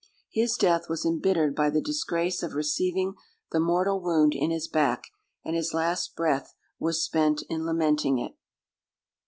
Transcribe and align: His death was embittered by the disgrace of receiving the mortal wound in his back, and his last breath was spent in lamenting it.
His 0.31 0.55
death 0.57 0.89
was 0.89 1.05
embittered 1.05 1.55
by 1.55 1.69
the 1.69 1.79
disgrace 1.79 2.41
of 2.41 2.55
receiving 2.55 3.13
the 3.51 3.59
mortal 3.59 4.01
wound 4.01 4.33
in 4.33 4.49
his 4.49 4.67
back, 4.67 5.03
and 5.45 5.55
his 5.55 5.75
last 5.75 6.15
breath 6.15 6.55
was 6.79 7.03
spent 7.05 7.43
in 7.51 7.67
lamenting 7.67 8.17
it. 8.17 8.35